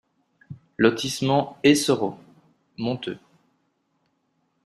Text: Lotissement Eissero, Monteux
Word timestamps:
Lotissement 0.79 1.59
Eissero, 1.63 2.17
Monteux 2.79 3.19